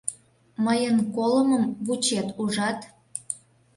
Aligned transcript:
—Мыйын 0.65 0.97
колымым 1.15 1.63
вучет, 1.85 2.27
ужат. 2.41 2.79